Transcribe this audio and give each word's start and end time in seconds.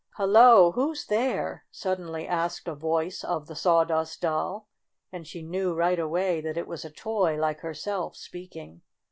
6' 0.13 0.17
Hello! 0.17 0.71
Who 0.71 0.95
's 0.95 1.05
there 1.05 1.65
%'' 1.65 1.69
suddenly 1.85 2.27
asked 2.27 2.67
a 2.67 2.73
voice 2.73 3.23
of 3.23 3.45
the 3.45 3.55
Sawdust 3.55 4.19
Doll, 4.21 4.67
and 5.11 5.27
she 5.27 5.43
knew, 5.43 5.75
right 5.75 5.99
away, 5.99 6.41
that 6.41 6.57
it 6.57 6.65
was 6.67 6.83
a 6.83 6.89
toy, 6.89 7.37
like 7.37 7.59
herself, 7.59 8.15
speaking. 8.15 8.81